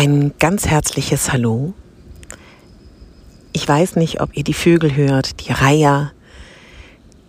Ein 0.00 0.34
ganz 0.38 0.68
herzliches 0.68 1.32
Hallo. 1.32 1.74
Ich 3.52 3.66
weiß 3.66 3.96
nicht, 3.96 4.20
ob 4.20 4.36
ihr 4.36 4.44
die 4.44 4.54
Vögel 4.54 4.94
hört, 4.94 5.44
die 5.44 5.50
Reiher, 5.50 6.12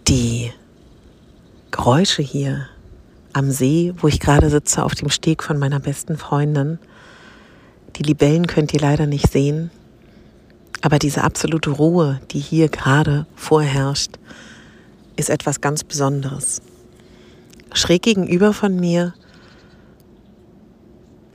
die 0.08 0.52
Geräusche 1.72 2.22
hier 2.22 2.68
am 3.34 3.50
See, 3.50 3.96
wo 3.98 4.08
ich 4.08 4.20
gerade 4.20 4.52
sitze 4.52 4.84
auf 4.84 4.94
dem 4.94 5.10
Steg 5.10 5.42
von 5.42 5.58
meiner 5.58 5.80
besten 5.80 6.16
Freundin. 6.16 6.78
Die 7.96 8.04
Libellen 8.04 8.46
könnt 8.46 8.72
ihr 8.72 8.82
leider 8.82 9.08
nicht 9.08 9.32
sehen, 9.32 9.72
aber 10.82 11.00
diese 11.00 11.24
absolute 11.24 11.72
Ruhe, 11.72 12.22
die 12.30 12.40
hier 12.40 12.70
gerade 12.70 13.26
vorherrscht, 13.34 14.20
ist 15.16 15.32
etwas 15.32 15.60
ganz 15.60 15.84
Besonderes. 15.84 16.62
Schräg 17.74 18.04
gegenüber 18.04 18.54
von 18.54 18.80
mir 18.80 19.16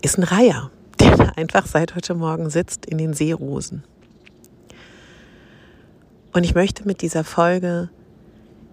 ist 0.00 0.16
ein 0.16 0.22
Reiher, 0.22 0.70
der 1.00 1.16
da 1.16 1.24
einfach 1.36 1.66
seit 1.66 1.94
heute 1.94 2.14
Morgen 2.14 2.50
sitzt 2.50 2.86
in 2.86 2.98
den 2.98 3.14
Seerosen. 3.14 3.84
Und 6.32 6.44
ich 6.44 6.54
möchte 6.54 6.86
mit 6.86 7.02
dieser 7.02 7.24
Folge 7.24 7.90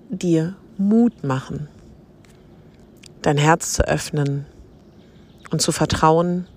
dir 0.10 0.56
Mut 0.78 1.24
machen, 1.24 1.68
dein 3.22 3.38
Herz 3.38 3.74
zu 3.74 3.88
öffnen 3.88 4.46
und 5.52 5.62
zu 5.62 5.72
vertrauen, 5.72 6.48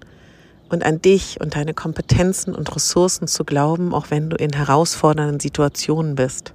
und 0.69 0.85
an 0.85 1.01
dich 1.01 1.41
und 1.41 1.55
deine 1.55 1.75
Kompetenzen 1.75 2.55
und 2.55 2.75
Ressourcen 2.75 3.29
zu 3.29 3.45
glauben, 3.45 3.95
auch 3.95 4.11
wenn 4.11 4.31
du 4.31 4.37
in 4.37 4.53
herausfordernden 4.53 5.41
Situationen 5.41 6.15
bist. 6.15 6.53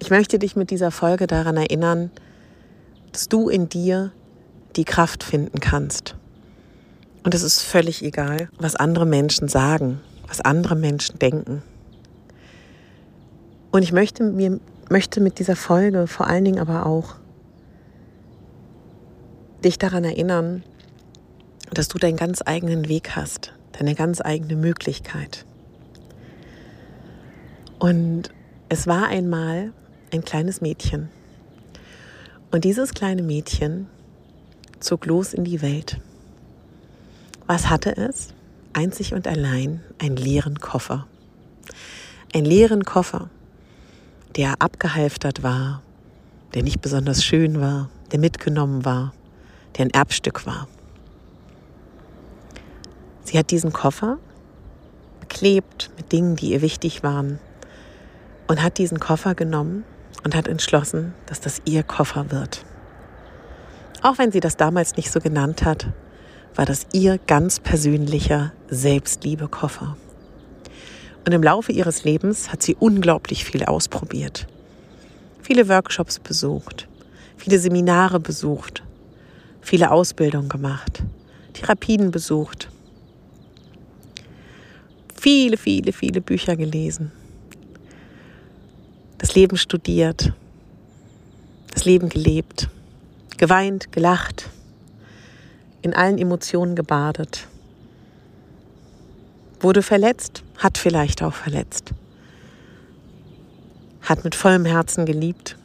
Ich 0.00 0.10
möchte 0.10 0.38
dich 0.38 0.56
mit 0.56 0.70
dieser 0.70 0.90
Folge 0.90 1.26
daran 1.26 1.56
erinnern, 1.56 2.10
dass 3.12 3.28
du 3.28 3.48
in 3.48 3.68
dir 3.68 4.12
die 4.76 4.84
Kraft 4.84 5.22
finden 5.22 5.60
kannst. 5.60 6.15
Und 7.26 7.34
es 7.34 7.42
ist 7.42 7.60
völlig 7.62 8.04
egal, 8.04 8.48
was 8.56 8.76
andere 8.76 9.04
Menschen 9.04 9.48
sagen, 9.48 10.00
was 10.28 10.40
andere 10.40 10.76
Menschen 10.76 11.18
denken. 11.18 11.60
Und 13.72 13.82
ich 13.82 13.90
möchte, 13.90 14.22
mir, 14.22 14.60
möchte 14.90 15.20
mit 15.20 15.40
dieser 15.40 15.56
Folge 15.56 16.06
vor 16.06 16.28
allen 16.28 16.44
Dingen 16.44 16.60
aber 16.60 16.86
auch 16.86 17.16
dich 19.64 19.76
daran 19.76 20.04
erinnern, 20.04 20.62
dass 21.72 21.88
du 21.88 21.98
deinen 21.98 22.16
ganz 22.16 22.42
eigenen 22.46 22.88
Weg 22.88 23.16
hast, 23.16 23.52
deine 23.76 23.96
ganz 23.96 24.20
eigene 24.20 24.54
Möglichkeit. 24.54 25.46
Und 27.80 28.30
es 28.68 28.86
war 28.86 29.08
einmal 29.08 29.72
ein 30.12 30.24
kleines 30.24 30.60
Mädchen. 30.60 31.08
Und 32.52 32.62
dieses 32.62 32.94
kleine 32.94 33.24
Mädchen 33.24 33.88
zog 34.78 35.06
los 35.06 35.34
in 35.34 35.42
die 35.42 35.60
Welt. 35.60 36.00
Was 37.46 37.70
hatte 37.70 37.96
es? 37.96 38.34
Einzig 38.72 39.14
und 39.14 39.28
allein 39.28 39.80
einen 40.00 40.16
leeren 40.16 40.58
Koffer. 40.58 41.06
Einen 42.34 42.44
leeren 42.44 42.84
Koffer, 42.84 43.30
der 44.34 44.60
abgehalftert 44.60 45.44
war, 45.44 45.80
der 46.54 46.64
nicht 46.64 46.80
besonders 46.80 47.24
schön 47.24 47.60
war, 47.60 47.88
der 48.10 48.18
mitgenommen 48.18 48.84
war, 48.84 49.12
der 49.76 49.86
ein 49.86 49.90
Erbstück 49.90 50.44
war. 50.44 50.66
Sie 53.22 53.38
hat 53.38 53.52
diesen 53.52 53.72
Koffer 53.72 54.18
beklebt 55.20 55.90
mit 55.96 56.10
Dingen, 56.10 56.34
die 56.34 56.50
ihr 56.50 56.62
wichtig 56.62 57.04
waren 57.04 57.38
und 58.48 58.60
hat 58.60 58.78
diesen 58.78 58.98
Koffer 58.98 59.36
genommen 59.36 59.84
und 60.24 60.34
hat 60.34 60.48
entschlossen, 60.48 61.14
dass 61.26 61.40
das 61.40 61.62
ihr 61.64 61.84
Koffer 61.84 62.32
wird. 62.32 62.64
Auch 64.02 64.18
wenn 64.18 64.32
sie 64.32 64.40
das 64.40 64.56
damals 64.56 64.96
nicht 64.96 65.12
so 65.12 65.20
genannt 65.20 65.64
hat, 65.64 65.86
war 66.56 66.66
das 66.66 66.86
ihr 66.92 67.18
ganz 67.26 67.60
persönlicher 67.60 68.52
Selbstliebe-Koffer. 68.68 69.96
Und 71.24 71.32
im 71.32 71.42
Laufe 71.42 71.70
ihres 71.70 72.02
Lebens 72.02 72.50
hat 72.50 72.62
sie 72.62 72.74
unglaublich 72.74 73.44
viel 73.44 73.64
ausprobiert. 73.64 74.46
Viele 75.42 75.68
Workshops 75.68 76.18
besucht, 76.18 76.88
viele 77.36 77.58
Seminare 77.58 78.18
besucht, 78.18 78.82
viele 79.60 79.90
Ausbildungen 79.92 80.48
gemacht, 80.48 81.02
Therapien 81.52 82.10
besucht 82.10 82.68
viele, 85.26 85.56
viele, 85.56 85.92
viele 85.92 86.20
Bücher 86.20 86.54
gelesen. 86.54 87.10
Das 89.18 89.34
Leben 89.34 89.56
studiert, 89.56 90.32
das 91.74 91.84
Leben 91.84 92.08
gelebt, 92.08 92.68
geweint, 93.36 93.90
gelacht, 93.90 94.48
in 95.82 95.94
allen 95.94 96.18
Emotionen 96.18 96.74
gebadet. 96.74 97.46
Wurde 99.60 99.82
verletzt, 99.82 100.42
hat 100.58 100.78
vielleicht 100.78 101.22
auch 101.22 101.34
verletzt. 101.34 101.92
Hat 104.02 104.24
mit 104.24 104.34
vollem 104.34 104.64
Herzen 104.64 105.06
geliebt, 105.06 105.56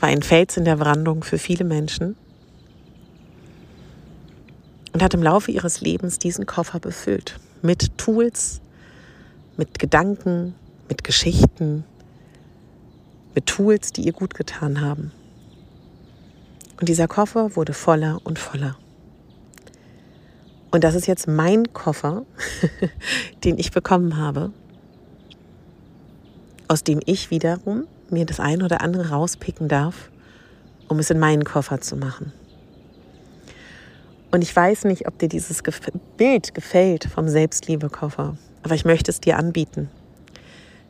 war 0.00 0.08
ein 0.08 0.22
Fels 0.22 0.56
in 0.56 0.64
der 0.64 0.76
Brandung 0.76 1.24
für 1.24 1.38
viele 1.38 1.64
Menschen 1.64 2.16
und 4.92 5.02
hat 5.02 5.14
im 5.14 5.22
Laufe 5.22 5.50
ihres 5.50 5.80
Lebens 5.80 6.18
diesen 6.18 6.46
Koffer 6.46 6.80
befüllt 6.80 7.38
mit 7.62 7.96
Tools, 7.96 8.60
mit 9.56 9.78
Gedanken, 9.78 10.54
mit 10.88 11.04
Geschichten, 11.04 11.84
mit 13.34 13.46
Tools, 13.46 13.92
die 13.92 14.02
ihr 14.02 14.12
gut 14.12 14.34
getan 14.34 14.80
haben. 14.80 15.12
Und 16.82 16.88
dieser 16.88 17.06
Koffer 17.06 17.54
wurde 17.54 17.74
voller 17.74 18.18
und 18.24 18.40
voller. 18.40 18.76
Und 20.72 20.82
das 20.82 20.96
ist 20.96 21.06
jetzt 21.06 21.28
mein 21.28 21.72
Koffer, 21.72 22.26
den 23.44 23.56
ich 23.56 23.70
bekommen 23.70 24.16
habe, 24.16 24.50
aus 26.66 26.82
dem 26.82 27.00
ich 27.06 27.30
wiederum 27.30 27.86
mir 28.10 28.26
das 28.26 28.40
eine 28.40 28.64
oder 28.64 28.80
andere 28.80 29.10
rauspicken 29.10 29.68
darf, 29.68 30.10
um 30.88 30.98
es 30.98 31.08
in 31.08 31.20
meinen 31.20 31.44
Koffer 31.44 31.80
zu 31.80 31.94
machen. 31.94 32.32
Und 34.32 34.42
ich 34.42 34.56
weiß 34.56 34.82
nicht, 34.86 35.06
ob 35.06 35.16
dir 35.20 35.28
dieses 35.28 35.62
Bild 36.16 36.52
gefällt 36.52 37.04
vom 37.04 37.28
Selbstliebekoffer, 37.28 38.36
aber 38.64 38.74
ich 38.74 38.84
möchte 38.84 39.12
es 39.12 39.20
dir 39.20 39.38
anbieten. 39.38 39.88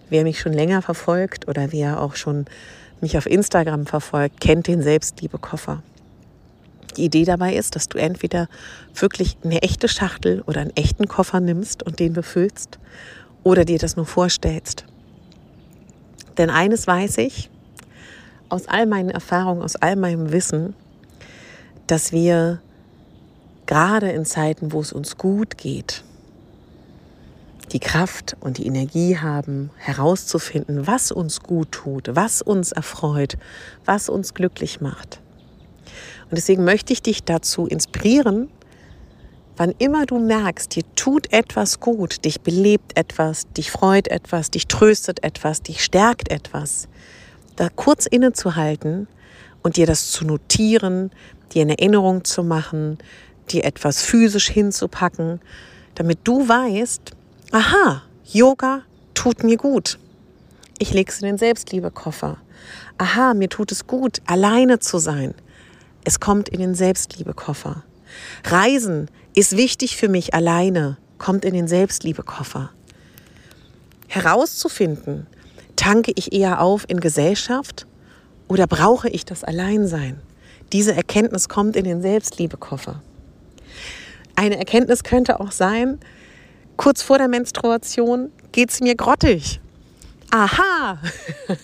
Wer 0.09 0.23
mich 0.23 0.41
schon 0.41 0.55
länger 0.55 0.81
verfolgt 0.81 1.49
oder 1.49 1.71
wer 1.71 2.01
auch 2.01 2.15
schon 2.17 2.47
mich 3.03 3.19
auf 3.19 3.27
Instagram 3.27 3.87
verfolgt, 3.87 4.41
kennt 4.41 4.67
den 4.67 4.83
Selbstliebekoffer. 4.83 5.83
Die 6.97 7.05
Idee 7.05 7.25
dabei 7.25 7.55
ist, 7.55 7.75
dass 7.75 7.89
du 7.89 7.99
entweder 7.99 8.49
wirklich 8.95 9.37
eine 9.45 9.63
echte 9.63 9.89
Schachtel 9.89 10.43
oder 10.43 10.61
einen 10.61 10.77
echten 10.77 11.09
Koffer 11.09 11.41
nimmst 11.41 11.83
und 11.83 12.01
den 12.01 12.13
befüllst 12.13 12.79
oder 13.43 13.65
dir 13.65 13.79
das 13.79 13.97
nur 13.97 14.07
vorstellst. 14.07 14.85
Denn 16.39 16.51
eines 16.51 16.87
weiß 16.87 17.19
ich 17.19 17.51
aus 18.49 18.69
all 18.69 18.87
meinen 18.87 19.11
Erfahrungen, 19.11 19.63
aus 19.63 19.77
all 19.77 19.97
meinem 19.97 20.31
Wissen, 20.31 20.75
dass 21.87 22.13
wir 22.13 22.61
gerade 23.67 24.11
in 24.11 24.25
Zeiten, 24.27 24.73
wo 24.73 24.81
es 24.81 24.93
uns 24.93 25.17
gut 25.17 25.57
geht, 25.57 26.05
die 27.73 27.81
Kraft 27.81 28.37
und 28.41 28.59
die 28.59 28.67
Energie 28.67 29.19
haben, 29.19 29.71
herauszufinden, 29.77 30.87
was 30.87 31.11
uns 31.11 31.41
gut 31.41 31.73
tut, 31.73 32.11
was 32.15 32.43
uns 32.43 32.73
erfreut, 32.73 33.37
was 33.85 34.09
uns 34.09 34.35
glücklich 34.35 34.81
macht. 34.81 35.21
Und 36.25 36.37
deswegen 36.37 36.65
möchte 36.65 36.93
ich 36.93 37.03
dich 37.03 37.25
dazu 37.25 37.67
inspirieren, 37.67 38.49
wann 39.57 39.75
immer 39.79 40.07
du 40.07 40.19
merkst, 40.19 40.75
dir 40.77 40.85
tut 40.97 41.33
etwas 41.33 41.81
gut, 41.81 42.25
dich 42.25 42.41
belebt 42.41 42.97
etwas, 42.97 43.47
dich 43.53 43.71
freut 43.71 44.09
etwas, 44.09 44.51
dich 44.51 44.67
tröstet 44.67 45.23
etwas, 45.25 45.63
dich 45.63 45.83
stärkt 45.85 46.31
etwas, 46.31 46.89
da 47.57 47.69
kurz 47.69 48.07
innezuhalten 48.07 49.09
und 49.63 49.77
dir 49.77 49.87
das 49.87 50.11
zu 50.11 50.25
notieren, 50.25 51.11
dir 51.53 51.63
eine 51.63 51.79
Erinnerung 51.79 52.25
zu 52.25 52.43
machen, 52.43 52.99
dir 53.51 53.65
etwas 53.65 54.03
physisch 54.03 54.49
hinzupacken, 54.49 55.41
damit 55.95 56.21
du 56.25 56.49
weißt, 56.49 57.13
aha, 57.53 58.03
Yoga 58.25 58.83
tut 59.15 59.45
mir 59.45 59.57
gut. 59.57 59.99
Ich 60.79 60.93
lege 60.93 61.13
es 61.13 61.21
in 61.21 61.27
den 61.27 61.39
Selbstliebekoffer. 61.39 62.39
Aha, 62.99 63.35
mir 63.35 63.49
tut 63.49 63.71
es 63.71 63.87
gut, 63.87 64.21
alleine 64.27 64.81
zu 64.81 64.99
sein. 64.99 65.35
Es 66.05 66.19
kommt 66.19 66.49
in 66.49 66.59
den 66.59 66.75
Selbstliebekoffer. 66.75 67.85
Reisen 68.45 69.09
ist 69.35 69.57
wichtig 69.57 69.97
für 69.97 70.09
mich 70.09 70.35
alleine, 70.35 70.97
kommt 71.19 71.45
in 71.45 71.55
den 71.55 71.69
Selbstliebekoffer. 71.69 72.71
Herauszufinden, 74.09 75.27
tanke 75.77 76.13
ich 76.17 76.33
eher 76.33 76.61
auf 76.61 76.85
in 76.89 77.01
Gesellschaft 77.01 77.87
oder 78.49 78.67
brauche 78.67 79.09
ich 79.09 79.25
das 79.25 79.45
Alleinsein? 79.45 80.21
Diese 80.73 80.95
Erkenntnis 80.95 81.49
kommt 81.49 81.77
in 81.77 81.85
den 81.85 82.03
Selbstliebekoffer. 82.03 83.03
Eine 84.35 84.59
Erkenntnis 84.59 85.05
könnte 85.05 85.41
auch 85.41 85.53
sein, 85.53 85.99
kurz 86.77 87.03
vor 87.03 87.19
der 87.19 87.29
Menstruation 87.29 88.31
geht 88.53 88.71
es 88.71 88.81
mir 88.81 88.95
grottig. 88.95 89.61
Aha! 90.31 90.99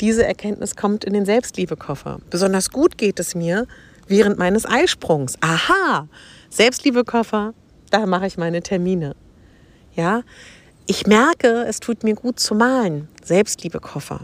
Diese 0.00 0.24
Erkenntnis 0.24 0.76
kommt 0.76 1.04
in 1.04 1.12
den 1.12 1.26
Selbstliebekoffer. 1.26 2.20
Besonders 2.30 2.70
gut 2.70 2.96
geht 2.96 3.20
es 3.20 3.34
mir 3.34 3.66
während 4.06 4.38
meines 4.38 4.64
Eisprungs. 4.64 5.36
Aha! 5.40 6.08
Selbstliebekoffer, 6.50 7.52
da 7.90 8.06
mache 8.06 8.26
ich 8.26 8.38
meine 8.38 8.62
Termine. 8.62 9.14
Ja, 9.94 10.22
ich 10.86 11.06
merke, 11.06 11.64
es 11.68 11.80
tut 11.80 12.04
mir 12.04 12.14
gut 12.14 12.40
zu 12.40 12.54
malen. 12.54 13.08
Selbstliebekoffer. 13.22 14.20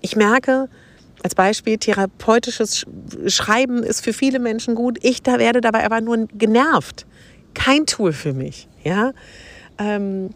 Ich 0.00 0.16
merke, 0.16 0.68
als 1.22 1.34
Beispiel, 1.34 1.78
therapeutisches 1.78 2.84
Schreiben 3.26 3.82
ist 3.82 4.02
für 4.02 4.12
viele 4.12 4.38
Menschen 4.38 4.74
gut. 4.74 4.98
Ich 5.02 5.22
da 5.22 5.38
werde 5.38 5.60
dabei 5.60 5.84
aber 5.84 6.00
nur 6.00 6.26
genervt. 6.26 7.06
Kein 7.56 7.86
Tool 7.86 8.12
für 8.12 8.34
mich. 8.34 8.68
Ja? 8.84 9.12
Ähm, 9.78 10.30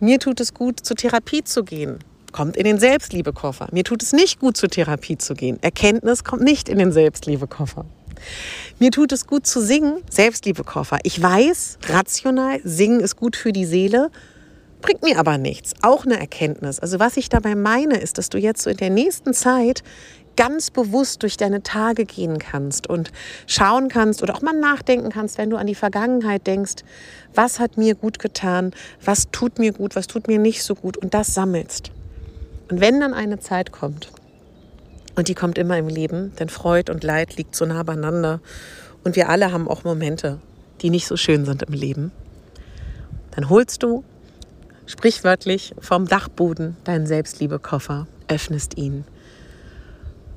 mir 0.00 0.18
tut 0.18 0.40
es 0.40 0.52
gut, 0.52 0.80
zur 0.84 0.96
Therapie 0.96 1.44
zu 1.44 1.64
gehen. 1.64 2.00
Kommt 2.32 2.56
in 2.56 2.64
den 2.64 2.78
Selbstliebekoffer. 2.78 3.68
Mir 3.72 3.84
tut 3.84 4.02
es 4.02 4.12
nicht 4.12 4.40
gut, 4.40 4.56
zur 4.56 4.68
Therapie 4.68 5.16
zu 5.16 5.34
gehen. 5.34 5.58
Erkenntnis 5.62 6.24
kommt 6.24 6.42
nicht 6.42 6.68
in 6.68 6.78
den 6.78 6.92
Selbstliebekoffer. 6.92 7.86
Mir 8.78 8.90
tut 8.90 9.12
es 9.12 9.26
gut 9.26 9.46
zu 9.46 9.60
singen, 9.62 10.02
Selbstliebekoffer. 10.10 10.98
Ich 11.04 11.22
weiß, 11.22 11.78
rational, 11.88 12.60
singen 12.64 13.00
ist 13.00 13.16
gut 13.16 13.36
für 13.36 13.52
die 13.52 13.64
Seele, 13.64 14.10
bringt 14.82 15.02
mir 15.02 15.18
aber 15.18 15.38
nichts. 15.38 15.74
Auch 15.82 16.04
eine 16.04 16.18
Erkenntnis. 16.18 16.80
Also 16.80 16.98
was 16.98 17.16
ich 17.16 17.28
dabei 17.28 17.54
meine, 17.54 17.98
ist, 17.98 18.18
dass 18.18 18.28
du 18.28 18.38
jetzt 18.38 18.62
so 18.62 18.70
in 18.70 18.76
der 18.76 18.90
nächsten 18.90 19.34
Zeit 19.34 19.82
ganz 20.36 20.70
bewusst 20.70 21.22
durch 21.22 21.36
deine 21.36 21.62
Tage 21.62 22.04
gehen 22.04 22.38
kannst 22.38 22.86
und 22.88 23.12
schauen 23.46 23.88
kannst 23.88 24.22
oder 24.22 24.34
auch 24.34 24.42
mal 24.42 24.54
nachdenken 24.54 25.10
kannst, 25.10 25.38
wenn 25.38 25.50
du 25.50 25.56
an 25.56 25.66
die 25.66 25.74
Vergangenheit 25.74 26.46
denkst, 26.46 26.76
was 27.34 27.60
hat 27.60 27.76
mir 27.76 27.94
gut 27.94 28.18
getan, 28.18 28.72
was 29.04 29.30
tut 29.30 29.58
mir 29.58 29.72
gut, 29.72 29.96
was 29.96 30.06
tut 30.06 30.28
mir 30.28 30.38
nicht 30.38 30.62
so 30.62 30.74
gut 30.74 30.96
und 30.96 31.14
das 31.14 31.34
sammelst. 31.34 31.90
Und 32.70 32.80
wenn 32.80 33.00
dann 33.00 33.14
eine 33.14 33.40
Zeit 33.40 33.72
kommt, 33.72 34.10
und 35.16 35.28
die 35.28 35.34
kommt 35.34 35.58
immer 35.58 35.76
im 35.76 35.88
Leben, 35.88 36.32
denn 36.38 36.48
Freud 36.48 36.90
und 36.90 37.04
Leid 37.04 37.36
liegt 37.36 37.54
so 37.54 37.66
nah 37.66 37.82
beieinander 37.82 38.40
und 39.04 39.16
wir 39.16 39.28
alle 39.28 39.52
haben 39.52 39.68
auch 39.68 39.84
Momente, 39.84 40.40
die 40.80 40.88
nicht 40.88 41.06
so 41.06 41.16
schön 41.16 41.44
sind 41.44 41.62
im 41.62 41.74
Leben, 41.74 42.12
dann 43.32 43.50
holst 43.50 43.82
du 43.82 44.04
sprichwörtlich 44.86 45.74
vom 45.78 46.06
Dachboden 46.06 46.76
deinen 46.84 47.06
Selbstliebekoffer, 47.06 48.06
öffnest 48.28 48.78
ihn 48.78 49.04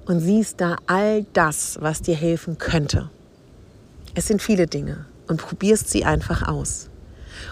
und 0.05 0.19
siehst 0.19 0.61
da 0.61 0.77
all 0.87 1.25
das, 1.33 1.77
was 1.81 2.01
dir 2.01 2.15
helfen 2.15 2.57
könnte. 2.57 3.09
Es 4.15 4.27
sind 4.27 4.41
viele 4.41 4.67
Dinge 4.67 5.05
und 5.27 5.41
probierst 5.41 5.89
sie 5.89 6.05
einfach 6.05 6.47
aus. 6.47 6.89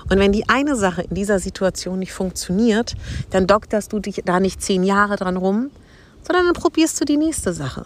Und 0.09 0.19
wenn 0.19 0.31
die 0.31 0.47
eine 0.49 0.75
Sache 0.75 1.03
in 1.03 1.15
dieser 1.15 1.39
Situation 1.39 1.99
nicht 1.99 2.13
funktioniert, 2.13 2.95
dann 3.29 3.47
dokterst 3.47 3.91
du 3.93 3.99
dich 3.99 4.21
da 4.25 4.39
nicht 4.39 4.61
zehn 4.61 4.83
Jahre 4.83 5.15
dran 5.15 5.37
rum, 5.37 5.71
sondern 6.23 6.45
dann 6.45 6.53
probierst 6.53 6.99
du 7.01 7.05
die 7.05 7.17
nächste 7.17 7.53
Sache. 7.53 7.85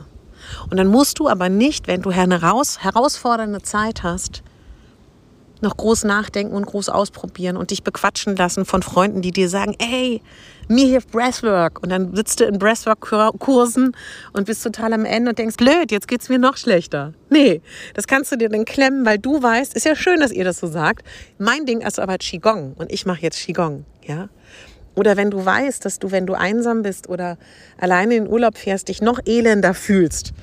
Und 0.70 0.78
dann 0.78 0.88
musst 0.88 1.20
du 1.20 1.30
aber 1.30 1.50
nicht, 1.50 1.88
wenn 1.88 2.02
du 2.02 2.10
eine 2.10 2.42
herausfordernde 2.42 3.62
Zeit 3.62 4.04
hast, 4.04 4.44
noch 5.62 5.78
groß 5.78 6.04
nachdenken 6.04 6.54
und 6.54 6.66
groß 6.66 6.90
ausprobieren 6.90 7.58
und 7.58 7.72
dich 7.72 7.84
bequatschen 7.84 8.36
lassen 8.36 8.66
von 8.66 8.84
Freunden, 8.84 9.22
die 9.22 9.32
dir 9.32 9.50
sagen, 9.50 9.76
ey, 9.80 10.22
mir 10.68 10.88
hilft 10.88 11.12
Breathwork. 11.12 11.82
Und 11.82 11.90
dann 11.90 12.16
sitzt 12.16 12.40
du 12.40 12.46
in 12.46 12.60
Breathwork-Kursen 12.60 13.96
und 14.34 14.46
bist 14.46 14.64
total 14.64 14.94
am 14.94 15.06
Ende 15.06 15.30
und 15.30 15.40
denkst, 15.40 15.58
blöd, 15.58 15.92
jetzt 15.92 16.08
geht 16.08 16.22
es 16.22 16.30
mir 16.30 16.40
noch 16.40 16.58
schlechter. 16.58 17.14
Nee, 17.30 17.62
das 17.94 18.08
kannst 18.08 18.32
du 18.32 18.36
dir 18.36 18.50
dann 18.50 18.66
klemmen, 18.66 19.06
weil 19.06 19.18
du 19.18 19.42
weißt, 19.42 19.76
ist 19.76 19.86
ja 19.86 19.96
schön, 19.96 20.20
dass 20.20 20.32
ihr 20.32 20.44
das 20.44 20.60
so 20.60 20.68
sagt. 20.68 21.06
Mein 21.38 21.66
Ding 21.66 21.82
ist 21.82 22.00
aber 22.00 22.18
Qigong 22.18 22.74
und 22.78 22.92
ich 22.92 23.06
mache 23.06 23.22
jetzt 23.22 23.38
Qigong, 23.38 23.86
ja. 24.04 24.30
Oder 24.96 25.18
wenn 25.18 25.30
du 25.30 25.46
weißt, 25.46 25.84
dass 25.84 26.00
du, 26.00 26.12
wenn 26.12 26.26
du 26.26 26.36
einsam 26.36 26.82
bist 26.82 27.10
oder 27.10 27.38
alleine 27.78 28.16
in 28.16 28.24
den 28.24 28.32
Urlaub 28.32 28.58
fährst, 28.58 28.88
dich 28.88 29.02
noch 29.02 29.20
elender 29.26 29.74
fühlst 29.74 30.34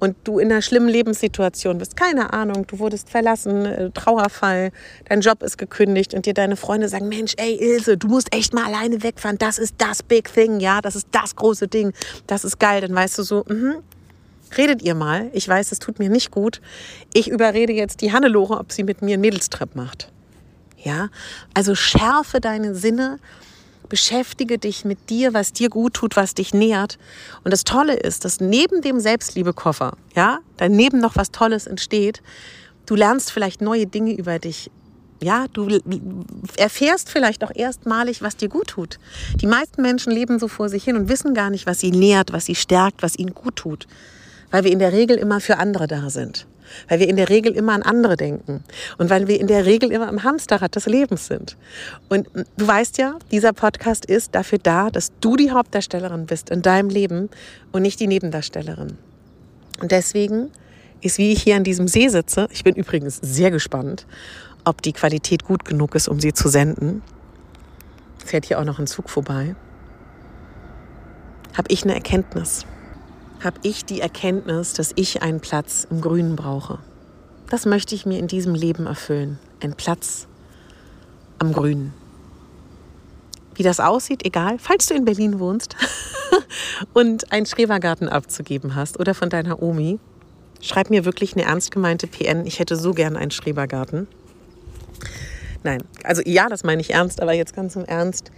und 0.00 0.16
du 0.24 0.38
in 0.38 0.50
einer 0.50 0.62
schlimmen 0.62 0.88
Lebenssituation 0.88 1.78
bist, 1.78 1.96
keine 1.96 2.32
Ahnung, 2.32 2.66
du 2.66 2.78
wurdest 2.78 3.10
verlassen, 3.10 3.66
äh, 3.66 3.90
Trauerfall, 3.90 4.72
dein 5.08 5.20
Job 5.20 5.42
ist 5.42 5.58
gekündigt 5.58 6.14
und 6.14 6.26
dir 6.26 6.34
deine 6.34 6.56
Freunde 6.56 6.88
sagen, 6.88 7.08
Mensch, 7.08 7.34
ey 7.36 7.54
Ilse, 7.54 7.96
du 7.96 8.08
musst 8.08 8.34
echt 8.34 8.52
mal 8.52 8.64
alleine 8.64 9.02
wegfahren, 9.02 9.38
das 9.38 9.58
ist 9.58 9.76
das 9.78 10.02
Big 10.02 10.32
Thing, 10.32 10.58
ja, 10.58 10.80
das 10.80 10.96
ist 10.96 11.06
das 11.12 11.36
große 11.36 11.68
Ding, 11.68 11.92
das 12.26 12.44
ist 12.44 12.58
geil, 12.58 12.80
dann 12.80 12.94
weißt 12.94 13.18
du 13.18 13.22
so, 13.22 13.44
mhm, 13.46 13.76
redet 14.56 14.82
ihr 14.82 14.94
mal, 14.94 15.30
ich 15.32 15.46
weiß, 15.48 15.70
es 15.70 15.78
tut 15.78 15.98
mir 15.98 16.08
nicht 16.08 16.30
gut, 16.30 16.60
ich 17.12 17.28
überrede 17.28 17.72
jetzt 17.72 18.00
die 18.00 18.12
Hannelore, 18.12 18.58
ob 18.58 18.72
sie 18.72 18.82
mit 18.82 19.02
mir 19.02 19.14
einen 19.14 19.20
Mädelstrip 19.20 19.76
macht. 19.76 20.10
Ja, 20.82 21.10
also 21.52 21.74
schärfe 21.74 22.40
deine 22.40 22.74
Sinne, 22.74 23.18
beschäftige 23.90 24.56
dich 24.56 24.86
mit 24.86 25.10
dir, 25.10 25.34
was 25.34 25.52
dir 25.52 25.68
gut 25.68 25.92
tut, 25.92 26.16
was 26.16 26.32
dich 26.32 26.54
nährt. 26.54 26.98
Und 27.44 27.52
das 27.52 27.64
Tolle 27.64 27.94
ist, 27.94 28.24
dass 28.24 28.40
neben 28.40 28.80
dem 28.80 29.00
Selbstliebekoffer, 29.00 29.92
ja, 30.16 30.38
daneben 30.56 31.00
noch 31.00 31.16
was 31.16 31.30
Tolles 31.30 31.66
entsteht. 31.66 32.22
Du 32.86 32.94
lernst 32.94 33.30
vielleicht 33.30 33.60
neue 33.60 33.86
Dinge 33.86 34.14
über 34.14 34.38
dich. 34.38 34.70
Ja, 35.22 35.46
du 35.52 35.68
erfährst 36.56 37.10
vielleicht 37.10 37.44
auch 37.44 37.54
erstmalig, 37.54 38.22
was 38.22 38.38
dir 38.38 38.48
gut 38.48 38.68
tut. 38.68 38.98
Die 39.34 39.46
meisten 39.46 39.82
Menschen 39.82 40.12
leben 40.12 40.38
so 40.38 40.48
vor 40.48 40.70
sich 40.70 40.84
hin 40.84 40.96
und 40.96 41.10
wissen 41.10 41.34
gar 41.34 41.50
nicht, 41.50 41.66
was 41.66 41.80
sie 41.80 41.90
nährt, 41.90 42.32
was 42.32 42.46
sie 42.46 42.54
stärkt, 42.54 43.02
was 43.02 43.18
ihnen 43.18 43.34
gut 43.34 43.56
tut. 43.56 43.86
Weil 44.50 44.64
wir 44.64 44.72
in 44.72 44.78
der 44.78 44.92
Regel 44.92 45.18
immer 45.18 45.40
für 45.40 45.58
andere 45.58 45.86
da 45.86 46.08
sind 46.08 46.46
weil 46.88 47.00
wir 47.00 47.08
in 47.08 47.16
der 47.16 47.28
Regel 47.28 47.52
immer 47.52 47.72
an 47.72 47.82
andere 47.82 48.16
denken 48.16 48.62
und 48.98 49.10
weil 49.10 49.28
wir 49.28 49.40
in 49.40 49.46
der 49.46 49.66
Regel 49.66 49.90
immer 49.90 50.08
im 50.08 50.22
Hamsterrad 50.22 50.74
des 50.76 50.86
Lebens 50.86 51.26
sind. 51.26 51.56
Und 52.08 52.28
du 52.56 52.66
weißt 52.66 52.98
ja, 52.98 53.18
dieser 53.30 53.52
Podcast 53.52 54.04
ist 54.04 54.34
dafür 54.34 54.58
da, 54.58 54.90
dass 54.90 55.12
du 55.20 55.36
die 55.36 55.50
Hauptdarstellerin 55.50 56.26
bist 56.26 56.50
in 56.50 56.62
deinem 56.62 56.88
Leben 56.88 57.30
und 57.72 57.82
nicht 57.82 58.00
die 58.00 58.06
Nebendarstellerin. 58.06 58.98
Und 59.80 59.92
deswegen 59.92 60.50
ist, 61.00 61.18
wie 61.18 61.32
ich 61.32 61.42
hier 61.42 61.56
an 61.56 61.64
diesem 61.64 61.88
See 61.88 62.08
sitze, 62.08 62.48
ich 62.50 62.64
bin 62.64 62.74
übrigens 62.74 63.18
sehr 63.22 63.50
gespannt, 63.50 64.06
ob 64.64 64.82
die 64.82 64.92
Qualität 64.92 65.44
gut 65.44 65.64
genug 65.64 65.94
ist, 65.94 66.08
um 66.08 66.20
sie 66.20 66.32
zu 66.32 66.48
senden. 66.48 67.02
Fährt 68.24 68.46
hier 68.46 68.60
auch 68.60 68.64
noch 68.64 68.78
ein 68.78 68.86
Zug 68.86 69.08
vorbei. 69.08 69.54
Habe 71.56 71.68
ich 71.70 71.82
eine 71.84 71.94
Erkenntnis 71.94 72.66
habe 73.42 73.58
ich 73.62 73.84
die 73.84 74.00
Erkenntnis, 74.00 74.74
dass 74.74 74.92
ich 74.96 75.22
einen 75.22 75.40
Platz 75.40 75.86
im 75.90 76.00
Grünen 76.00 76.36
brauche. 76.36 76.78
Das 77.48 77.66
möchte 77.66 77.94
ich 77.94 78.06
mir 78.06 78.18
in 78.18 78.28
diesem 78.28 78.54
Leben 78.54 78.86
erfüllen. 78.86 79.38
Ein 79.60 79.74
Platz 79.74 80.28
am 81.38 81.52
Grünen. 81.52 81.92
Wie 83.54 83.62
das 83.62 83.80
aussieht, 83.80 84.24
egal, 84.24 84.58
falls 84.58 84.86
du 84.86 84.94
in 84.94 85.04
Berlin 85.04 85.38
wohnst 85.38 85.76
und 86.94 87.32
einen 87.32 87.46
Schrebergarten 87.46 88.08
abzugeben 88.08 88.74
hast 88.74 88.98
oder 89.00 89.14
von 89.14 89.28
deiner 89.28 89.62
Omi, 89.62 89.98
schreib 90.60 90.90
mir 90.90 91.04
wirklich 91.04 91.34
eine 91.34 91.44
ernst 91.44 91.70
gemeinte 91.70 92.06
PN. 92.06 92.46
Ich 92.46 92.58
hätte 92.58 92.76
so 92.76 92.92
gern 92.92 93.16
einen 93.16 93.30
Schrebergarten. 93.30 94.06
Nein, 95.62 95.82
also 96.04 96.22
ja, 96.24 96.48
das 96.48 96.64
meine 96.64 96.80
ich 96.80 96.94
ernst, 96.94 97.20
aber 97.20 97.32
jetzt 97.32 97.54
ganz 97.54 97.76
im 97.76 97.84
Ernst. 97.84 98.30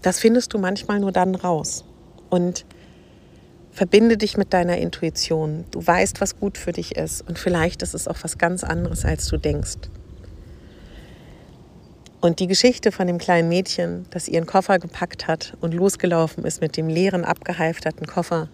Das 0.00 0.18
findest 0.18 0.54
du 0.54 0.58
manchmal 0.58 1.00
nur 1.00 1.12
dann 1.12 1.34
raus. 1.34 1.84
Und 2.30 2.64
Verbinde 3.74 4.16
dich 4.16 4.36
mit 4.36 4.52
deiner 4.52 4.78
Intuition. 4.78 5.64
Du 5.72 5.84
weißt, 5.84 6.20
was 6.20 6.38
gut 6.38 6.58
für 6.58 6.70
dich 6.70 6.94
ist. 6.94 7.22
Und 7.28 7.40
vielleicht 7.40 7.82
ist 7.82 7.92
es 7.92 8.06
auch 8.06 8.18
was 8.22 8.38
ganz 8.38 8.62
anderes, 8.62 9.04
als 9.04 9.26
du 9.26 9.36
denkst. 9.36 9.90
Und 12.20 12.38
die 12.38 12.46
Geschichte 12.46 12.92
von 12.92 13.08
dem 13.08 13.18
kleinen 13.18 13.48
Mädchen, 13.48 14.06
das 14.10 14.28
ihren 14.28 14.46
Koffer 14.46 14.78
gepackt 14.78 15.26
hat 15.26 15.54
und 15.60 15.74
losgelaufen 15.74 16.44
ist 16.44 16.60
mit 16.60 16.76
dem 16.76 16.88
leeren, 16.88 17.24
abgehalfterten 17.24 18.06
Koffer, 18.06 18.48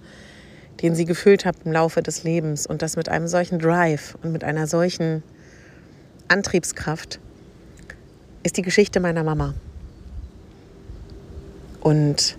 den 0.80 0.94
sie 0.94 1.04
gefüllt 1.04 1.44
hat 1.44 1.56
im 1.66 1.72
Laufe 1.72 2.02
des 2.02 2.24
Lebens 2.24 2.66
und 2.66 2.80
das 2.80 2.96
mit 2.96 3.10
einem 3.10 3.28
solchen 3.28 3.58
Drive 3.58 4.16
und 4.22 4.32
mit 4.32 4.42
einer 4.42 4.66
solchen 4.66 5.22
Antriebskraft, 6.28 7.20
ist 8.42 8.56
die 8.56 8.62
Geschichte 8.62 9.00
meiner 9.00 9.22
Mama. 9.22 9.52
Und 11.82 12.38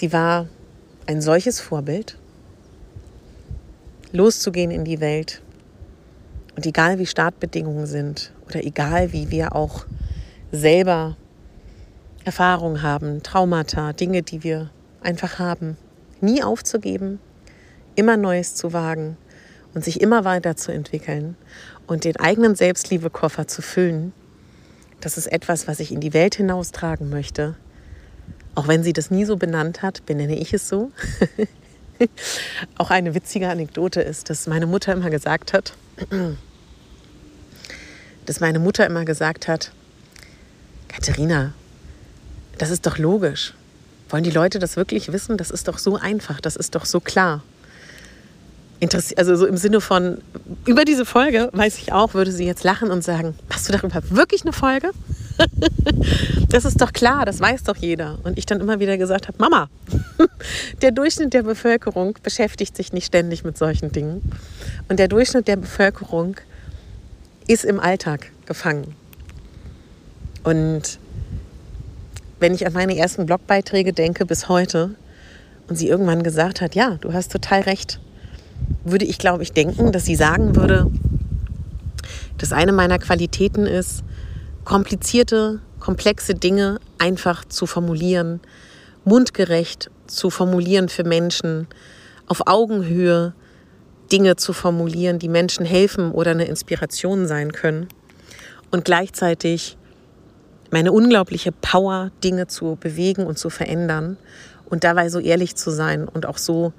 Sie 0.00 0.14
war 0.14 0.48
ein 1.04 1.20
solches 1.20 1.60
Vorbild, 1.60 2.16
loszugehen 4.12 4.70
in 4.70 4.82
die 4.82 4.98
Welt. 4.98 5.42
Und 6.56 6.64
egal 6.64 6.98
wie 6.98 7.04
Startbedingungen 7.04 7.84
sind 7.84 8.32
oder 8.46 8.64
egal 8.64 9.12
wie 9.12 9.30
wir 9.30 9.54
auch 9.54 9.84
selber 10.52 11.18
Erfahrungen 12.24 12.80
haben, 12.80 13.22
Traumata, 13.22 13.92
Dinge, 13.92 14.22
die 14.22 14.42
wir 14.42 14.70
einfach 15.02 15.38
haben, 15.38 15.76
nie 16.22 16.42
aufzugeben, 16.42 17.20
immer 17.94 18.16
Neues 18.16 18.54
zu 18.54 18.72
wagen 18.72 19.18
und 19.74 19.84
sich 19.84 20.00
immer 20.00 20.24
weiterzuentwickeln 20.24 21.36
und 21.86 22.04
den 22.04 22.16
eigenen 22.16 22.54
Selbstliebekoffer 22.54 23.46
zu 23.48 23.60
füllen, 23.60 24.14
das 25.02 25.18
ist 25.18 25.26
etwas, 25.26 25.68
was 25.68 25.78
ich 25.78 25.92
in 25.92 26.00
die 26.00 26.14
Welt 26.14 26.36
hinaustragen 26.36 27.10
möchte. 27.10 27.56
Auch 28.54 28.68
wenn 28.68 28.82
sie 28.82 28.92
das 28.92 29.10
nie 29.10 29.24
so 29.24 29.36
benannt 29.36 29.82
hat, 29.82 30.04
benenne 30.06 30.38
ich 30.38 30.52
es 30.52 30.68
so. 30.68 30.90
Auch 32.78 32.90
eine 32.90 33.14
witzige 33.14 33.48
Anekdote 33.48 34.00
ist, 34.00 34.30
dass 34.30 34.46
meine 34.46 34.66
Mutter 34.66 34.92
immer 34.92 35.10
gesagt 35.10 35.52
hat, 35.52 35.74
dass 38.26 38.40
meine 38.40 38.58
Mutter 38.58 38.86
immer 38.86 39.04
gesagt 39.04 39.48
hat, 39.48 39.72
Katharina, 40.88 41.52
das 42.58 42.70
ist 42.70 42.86
doch 42.86 42.98
logisch. 42.98 43.54
Wollen 44.08 44.24
die 44.24 44.30
Leute 44.30 44.58
das 44.58 44.76
wirklich 44.76 45.12
wissen? 45.12 45.36
Das 45.36 45.50
ist 45.50 45.68
doch 45.68 45.78
so 45.78 45.96
einfach, 45.96 46.40
das 46.40 46.56
ist 46.56 46.74
doch 46.74 46.84
so 46.84 47.00
klar. 47.00 47.42
Interessi 48.80 49.14
also 49.16 49.36
so 49.36 49.46
im 49.46 49.56
Sinne 49.56 49.80
von, 49.80 50.18
über 50.66 50.84
diese 50.84 51.04
Folge, 51.04 51.50
weiß 51.52 51.78
ich 51.78 51.92
auch, 51.92 52.14
würde 52.14 52.32
sie 52.32 52.46
jetzt 52.46 52.64
lachen 52.64 52.90
und 52.90 53.04
sagen, 53.04 53.34
hast 53.50 53.68
du 53.68 53.72
darüber 53.72 54.02
wirklich 54.10 54.42
eine 54.42 54.52
Folge? 54.52 54.90
das 56.48 56.64
ist 56.64 56.80
doch 56.80 56.92
klar, 56.92 57.24
das 57.24 57.40
weiß 57.40 57.64
doch 57.64 57.76
jeder. 57.76 58.18
Und 58.24 58.38
ich 58.38 58.46
dann 58.46 58.60
immer 58.60 58.80
wieder 58.80 58.98
gesagt 58.98 59.28
habe, 59.28 59.38
Mama, 59.38 59.68
der 60.82 60.90
Durchschnitt 60.90 61.32
der 61.34 61.42
Bevölkerung 61.42 62.16
beschäftigt 62.22 62.76
sich 62.76 62.92
nicht 62.92 63.06
ständig 63.06 63.44
mit 63.44 63.56
solchen 63.56 63.92
Dingen. 63.92 64.22
Und 64.88 64.98
der 64.98 65.08
Durchschnitt 65.08 65.48
der 65.48 65.56
Bevölkerung 65.56 66.36
ist 67.46 67.64
im 67.64 67.80
Alltag 67.80 68.30
gefangen. 68.46 68.94
Und 70.42 70.98
wenn 72.38 72.54
ich 72.54 72.66
an 72.66 72.72
meine 72.72 72.96
ersten 72.96 73.26
Blogbeiträge 73.26 73.92
denke 73.92 74.24
bis 74.24 74.48
heute 74.48 74.94
und 75.68 75.76
sie 75.76 75.88
irgendwann 75.88 76.22
gesagt 76.22 76.60
hat, 76.60 76.74
ja, 76.74 76.96
du 77.00 77.12
hast 77.12 77.30
total 77.30 77.60
recht, 77.62 78.00
würde 78.84 79.04
ich, 79.04 79.18
glaube 79.18 79.42
ich, 79.42 79.52
denken, 79.52 79.92
dass 79.92 80.04
sie 80.04 80.16
sagen 80.16 80.56
würde, 80.56 80.90
dass 82.38 82.52
eine 82.52 82.72
meiner 82.72 82.98
Qualitäten 82.98 83.66
ist, 83.66 84.02
komplizierte, 84.70 85.58
komplexe 85.80 86.32
Dinge 86.32 86.78
einfach 86.96 87.44
zu 87.44 87.66
formulieren, 87.66 88.38
mundgerecht 89.04 89.90
zu 90.06 90.30
formulieren 90.30 90.88
für 90.88 91.02
Menschen, 91.02 91.66
auf 92.28 92.46
Augenhöhe 92.46 93.34
Dinge 94.12 94.36
zu 94.36 94.52
formulieren, 94.52 95.18
die 95.18 95.28
Menschen 95.28 95.66
helfen 95.66 96.12
oder 96.12 96.30
eine 96.30 96.44
Inspiration 96.44 97.26
sein 97.26 97.50
können. 97.50 97.88
Und 98.70 98.84
gleichzeitig 98.84 99.76
meine 100.70 100.92
unglaubliche 100.92 101.50
Power, 101.50 102.12
Dinge 102.22 102.46
zu 102.46 102.78
bewegen 102.78 103.26
und 103.26 103.40
zu 103.40 103.50
verändern 103.50 104.18
und 104.66 104.84
dabei 104.84 105.08
so 105.08 105.18
ehrlich 105.18 105.56
zu 105.56 105.72
sein 105.72 106.06
und 106.06 106.26
auch 106.26 106.38
so 106.38 106.72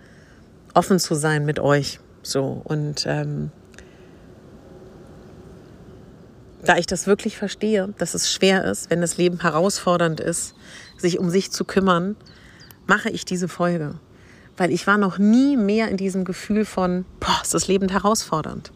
offen 0.74 0.98
zu 0.98 1.14
sein 1.14 1.44
mit 1.44 1.60
euch. 1.60 2.00
So 2.24 2.62
und 2.64 3.04
ähm, 3.06 3.52
da 6.64 6.78
ich 6.78 6.86
das 6.86 7.08
wirklich 7.08 7.38
verstehe, 7.38 7.94
dass 7.98 8.14
es 8.14 8.32
schwer 8.32 8.66
ist, 8.66 8.90
wenn 8.90 9.02
das 9.02 9.18
Leben 9.18 9.42
herausfordernd 9.42 10.20
ist, 10.20 10.54
sich 10.98 11.20
um 11.20 11.30
sich 11.30 11.52
zu 11.52 11.66
kümmern, 11.66 12.16
mache 12.88 13.10
ich 13.10 13.26
diese 13.26 13.48
Folge. 13.48 13.96
Weil 14.58 14.72
ich 14.72 14.86
war 14.86 14.98
noch 14.98 15.18
nie 15.18 15.58
mehr 15.58 15.88
in 15.90 15.98
diesem 15.98 16.26
Gefühl 16.26 16.66
von, 16.66 17.06
boah, 17.20 17.40
ist 17.42 17.54
das 17.54 17.68
Leben 17.68 17.90
herausfordernd. 17.90 18.72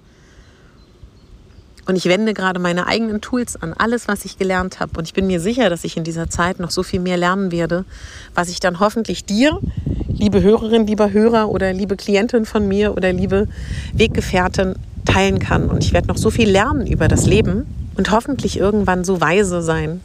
Und 1.88 1.96
ich 1.96 2.06
wende 2.06 2.34
gerade 2.34 2.60
meine 2.60 2.88
eigenen 2.88 3.22
Tools 3.22 3.62
an, 3.62 3.74
alles, 3.74 4.08
was 4.08 4.26
ich 4.26 4.40
gelernt 4.40 4.80
habe. 4.80 4.98
Und 4.98 5.06
ich 5.06 5.14
bin 5.14 5.28
mir 5.28 5.40
sicher, 5.40 5.70
dass 5.70 5.84
ich 5.84 5.98
in 5.98 6.04
dieser 6.04 6.30
Zeit 6.30 6.60
noch 6.60 6.72
so 6.72 6.82
viel 6.82 7.00
mehr 7.00 7.18
lernen 7.18 7.52
werde, 7.52 7.86
was 8.34 8.50
ich 8.50 8.60
dann 8.60 8.80
hoffentlich 8.80 9.26
dir, 9.26 9.60
liebe 10.08 10.42
Hörerin, 10.42 10.88
lieber 10.88 11.12
Hörer 11.12 11.50
oder 11.50 11.72
liebe 11.74 11.96
Klientin 11.96 12.46
von 12.46 12.68
mir 12.68 12.94
oder 12.96 13.14
liebe 13.14 13.48
Weggefährtin 13.94 14.76
teilen 15.16 15.40
kann. 15.40 15.70
Und 15.70 15.84
ich 15.84 15.94
werde 15.94 16.08
noch 16.08 16.18
so 16.18 16.30
viel 16.30 16.50
lernen 16.50 16.88
über 16.88 17.08
das 17.08 17.26
Leben 17.26 17.66
und 17.96 18.12
hoffentlich 18.12 18.60
irgendwann 18.60 19.06
so 19.06 19.22
weise 19.22 19.62
sein 19.62 20.02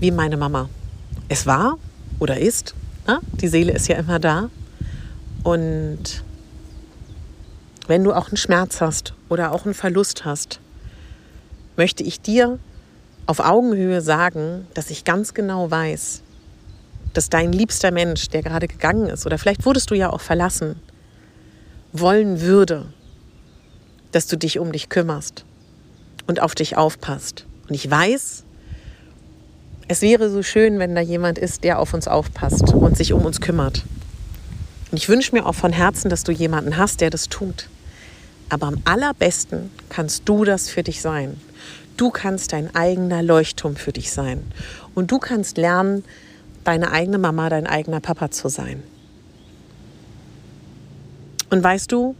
wie 0.00 0.10
meine 0.10 0.38
Mama. 0.38 0.70
Es 1.28 1.46
war 1.46 1.76
oder 2.18 2.38
ist, 2.38 2.74
na? 3.06 3.20
die 3.32 3.48
Seele 3.48 3.72
ist 3.72 3.88
ja 3.88 3.96
immer 3.96 4.18
da. 4.18 4.48
Und 5.42 6.24
wenn 7.86 8.02
du 8.02 8.14
auch 8.14 8.28
einen 8.28 8.38
Schmerz 8.38 8.80
hast 8.80 9.12
oder 9.28 9.52
auch 9.52 9.66
einen 9.66 9.74
Verlust 9.74 10.24
hast, 10.24 10.58
möchte 11.76 12.02
ich 12.02 12.20
dir 12.20 12.58
auf 13.26 13.40
Augenhöhe 13.40 14.00
sagen, 14.00 14.66
dass 14.72 14.88
ich 14.90 15.04
ganz 15.04 15.34
genau 15.34 15.70
weiß, 15.70 16.22
dass 17.12 17.28
dein 17.28 17.52
liebster 17.52 17.90
Mensch, 17.90 18.28
der 18.28 18.42
gerade 18.42 18.68
gegangen 18.68 19.08
ist, 19.08 19.26
oder 19.26 19.36
vielleicht 19.36 19.66
wurdest 19.66 19.90
du 19.90 19.94
ja 19.94 20.10
auch 20.10 20.22
verlassen, 20.22 20.76
wollen 21.92 22.40
würde, 22.40 22.86
dass 24.12 24.26
du 24.26 24.36
dich 24.36 24.58
um 24.58 24.72
dich 24.72 24.88
kümmerst 24.88 25.44
und 26.26 26.40
auf 26.40 26.54
dich 26.54 26.76
aufpasst. 26.76 27.46
Und 27.68 27.74
ich 27.74 27.90
weiß, 27.90 28.44
es 29.88 30.02
wäre 30.02 30.30
so 30.30 30.42
schön, 30.42 30.78
wenn 30.78 30.94
da 30.94 31.00
jemand 31.00 31.38
ist, 31.38 31.64
der 31.64 31.78
auf 31.78 31.92
uns 31.92 32.08
aufpasst 32.08 32.72
und 32.72 32.96
sich 32.96 33.12
um 33.12 33.24
uns 33.24 33.40
kümmert. 33.40 33.84
Und 34.90 34.98
ich 34.98 35.08
wünsche 35.08 35.34
mir 35.34 35.46
auch 35.46 35.54
von 35.54 35.72
Herzen, 35.72 36.08
dass 36.08 36.22
du 36.22 36.32
jemanden 36.32 36.76
hast, 36.76 37.00
der 37.00 37.10
das 37.10 37.28
tut. 37.28 37.68
Aber 38.48 38.66
am 38.66 38.82
allerbesten 38.84 39.70
kannst 39.88 40.28
du 40.28 40.44
das 40.44 40.68
für 40.68 40.82
dich 40.82 41.00
sein. 41.00 41.40
Du 41.96 42.10
kannst 42.10 42.52
dein 42.52 42.74
eigener 42.74 43.22
Leuchtturm 43.22 43.76
für 43.76 43.92
dich 43.92 44.12
sein. 44.12 44.42
Und 44.94 45.10
du 45.10 45.18
kannst 45.18 45.56
lernen, 45.56 46.04
deine 46.64 46.90
eigene 46.90 47.18
Mama, 47.18 47.48
dein 47.48 47.66
eigener 47.66 48.00
Papa 48.00 48.30
zu 48.30 48.48
sein. 48.48 48.82
Und 51.50 51.62
weißt 51.62 51.90
du, 51.90 52.14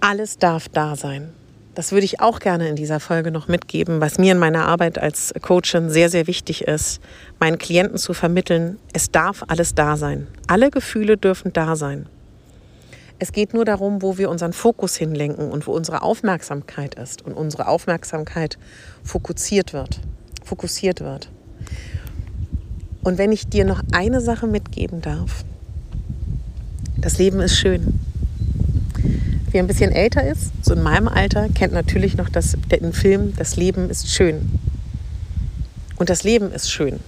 alles 0.00 0.38
darf 0.38 0.68
da 0.68 0.96
sein. 0.96 1.32
Das 1.74 1.92
würde 1.92 2.04
ich 2.04 2.20
auch 2.20 2.40
gerne 2.40 2.68
in 2.68 2.76
dieser 2.76 3.00
Folge 3.00 3.30
noch 3.30 3.46
mitgeben, 3.48 4.00
was 4.00 4.18
mir 4.18 4.32
in 4.32 4.38
meiner 4.38 4.66
Arbeit 4.66 4.98
als 4.98 5.32
Coachin 5.40 5.88
sehr, 5.88 6.10
sehr 6.10 6.26
wichtig 6.26 6.62
ist, 6.62 7.00
meinen 7.38 7.58
Klienten 7.58 7.96
zu 7.96 8.12
vermitteln. 8.12 8.78
Es 8.92 9.10
darf 9.10 9.44
alles 9.46 9.74
da 9.74 9.96
sein. 9.96 10.26
Alle 10.48 10.70
Gefühle 10.70 11.16
dürfen 11.16 11.52
da 11.52 11.76
sein. 11.76 12.06
Es 13.18 13.32
geht 13.32 13.54
nur 13.54 13.64
darum, 13.64 14.02
wo 14.02 14.18
wir 14.18 14.30
unseren 14.30 14.52
Fokus 14.52 14.96
hinlenken 14.96 15.50
und 15.50 15.66
wo 15.66 15.72
unsere 15.72 16.02
Aufmerksamkeit 16.02 16.96
ist 16.96 17.22
und 17.22 17.34
unsere 17.34 17.68
Aufmerksamkeit 17.68 18.58
fokussiert 19.04 19.72
wird. 19.72 20.00
Fokussiert 20.42 21.00
wird. 21.00 21.28
Und 23.04 23.18
wenn 23.18 23.30
ich 23.30 23.48
dir 23.48 23.64
noch 23.64 23.82
eine 23.92 24.20
Sache 24.20 24.46
mitgeben 24.46 25.02
darf, 25.02 25.44
das 26.96 27.18
Leben 27.18 27.40
ist 27.40 27.56
schön. 27.56 28.00
Wer 29.50 29.62
ein 29.62 29.66
bisschen 29.66 29.90
älter 29.90 30.24
ist, 30.24 30.52
so 30.62 30.74
in 30.74 30.82
meinem 30.82 31.08
Alter, 31.08 31.48
kennt 31.48 31.72
natürlich 31.72 32.16
noch 32.16 32.28
das, 32.28 32.56
den 32.70 32.92
Film 32.92 33.32
Das 33.36 33.56
Leben 33.56 33.90
ist 33.90 34.08
schön. 34.08 34.58
Und 35.96 36.08
das 36.08 36.22
Leben 36.22 36.52
ist 36.52 36.70
schön. 36.70 37.00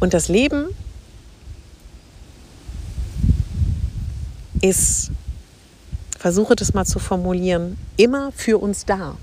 Und 0.00 0.14
das 0.14 0.28
Leben 0.28 0.66
ist, 4.62 5.10
versuche 6.18 6.56
das 6.56 6.72
mal 6.72 6.86
zu 6.86 6.98
formulieren, 6.98 7.76
immer 7.96 8.32
für 8.32 8.58
uns 8.58 8.86
da. 8.86 9.16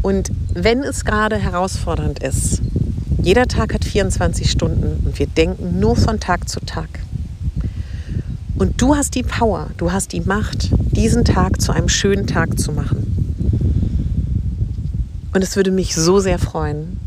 Und 0.00 0.30
wenn 0.52 0.82
es 0.82 1.04
gerade 1.04 1.38
herausfordernd 1.38 2.22
ist, 2.22 2.62
jeder 3.22 3.46
Tag 3.46 3.74
hat 3.74 3.84
24 3.84 4.50
Stunden 4.50 5.06
und 5.06 5.18
wir 5.18 5.26
denken 5.26 5.80
nur 5.80 5.96
von 5.96 6.20
Tag 6.20 6.48
zu 6.48 6.60
Tag. 6.60 7.03
Und 8.56 8.80
du 8.80 8.96
hast 8.96 9.14
die 9.14 9.22
Power, 9.22 9.70
du 9.76 9.92
hast 9.92 10.12
die 10.12 10.20
Macht, 10.20 10.70
diesen 10.96 11.24
Tag 11.24 11.60
zu 11.60 11.72
einem 11.72 11.88
schönen 11.88 12.26
Tag 12.26 12.58
zu 12.58 12.72
machen. 12.72 13.10
Und 15.34 15.42
es 15.42 15.56
würde 15.56 15.70
mich 15.70 15.94
so 15.94 16.20
sehr 16.20 16.38
freuen, 16.38 16.98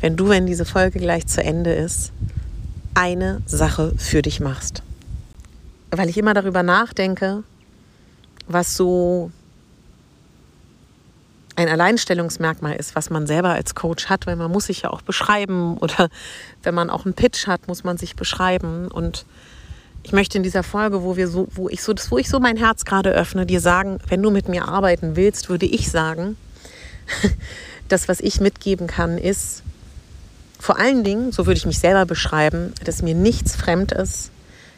wenn 0.00 0.16
du, 0.16 0.28
wenn 0.28 0.46
diese 0.46 0.64
Folge 0.64 1.00
gleich 1.00 1.26
zu 1.26 1.42
Ende 1.42 1.72
ist, 1.72 2.12
eine 2.94 3.42
Sache 3.46 3.92
für 3.96 4.22
dich 4.22 4.38
machst 4.40 4.82
weil 5.92 6.08
ich 6.08 6.16
immer 6.16 6.34
darüber 6.34 6.62
nachdenke, 6.62 7.44
was 8.48 8.76
so 8.76 9.30
ein 11.54 11.68
Alleinstellungsmerkmal 11.68 12.76
ist, 12.76 12.96
was 12.96 13.10
man 13.10 13.26
selber 13.26 13.50
als 13.50 13.74
Coach 13.74 14.06
hat, 14.06 14.26
weil 14.26 14.36
man 14.36 14.50
muss 14.50 14.66
sich 14.66 14.82
ja 14.82 14.90
auch 14.90 15.02
beschreiben 15.02 15.76
oder 15.76 16.08
wenn 16.62 16.74
man 16.74 16.88
auch 16.88 17.04
einen 17.04 17.14
Pitch 17.14 17.46
hat, 17.46 17.68
muss 17.68 17.84
man 17.84 17.98
sich 17.98 18.16
beschreiben 18.16 18.88
und 18.88 19.26
ich 20.02 20.12
möchte 20.12 20.36
in 20.36 20.42
dieser 20.42 20.62
Folge, 20.62 21.02
wo 21.02 21.16
wir 21.16 21.28
so, 21.28 21.48
wo 21.52 21.68
ich 21.68 21.82
so, 21.82 21.94
wo 22.10 22.18
ich 22.18 22.28
so 22.28 22.40
mein 22.40 22.56
Herz 22.56 22.84
gerade 22.84 23.10
öffne, 23.10 23.46
dir 23.46 23.60
sagen, 23.60 23.98
wenn 24.08 24.22
du 24.22 24.30
mit 24.30 24.48
mir 24.48 24.66
arbeiten 24.68 25.16
willst, 25.16 25.48
würde 25.48 25.66
ich 25.66 25.90
sagen, 25.90 26.36
das, 27.88 28.08
was 28.08 28.20
ich 28.20 28.40
mitgeben 28.40 28.86
kann, 28.86 29.18
ist 29.18 29.62
vor 30.58 30.78
allen 30.78 31.02
Dingen, 31.04 31.32
so 31.32 31.46
würde 31.46 31.58
ich 31.58 31.66
mich 31.66 31.78
selber 31.78 32.06
beschreiben, 32.06 32.72
dass 32.84 33.02
mir 33.02 33.14
nichts 33.14 33.56
fremd 33.56 33.92
ist, 33.92 34.30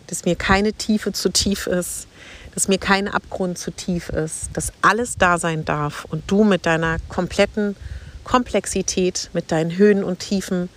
dass 0.07 0.25
mir 0.25 0.37
keine 0.37 0.73
Tiefe 0.73 1.13
zu 1.13 1.31
tief 1.31 1.67
ist, 1.67 2.07
dass 2.55 2.69
mir 2.69 2.79
kein 2.79 3.09
Abgrund 3.09 3.59
zu 3.59 3.71
tief 3.71 4.09
ist, 4.11 4.49
dass 4.55 4.73
alles 4.81 5.17
da 5.19 5.39
sein 5.39 5.65
darf 5.65 6.07
und 6.07 6.23
du 6.27 6.45
mit 6.45 6.67
deiner 6.67 6.99
kompletten 7.09 7.77
Komplexität, 8.23 9.29
mit 9.33 9.53
deinen 9.53 9.77
Höhen 9.77 10.03
und 10.03 10.21
Tiefen 10.21 10.69